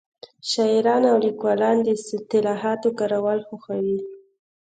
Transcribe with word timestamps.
شاعران 0.51 1.03
او 1.11 1.17
لیکوالان 1.25 1.77
د 1.81 1.87
اصطلاحاتو 1.97 2.89
کارول 2.99 3.39
خوښوي 3.47 3.97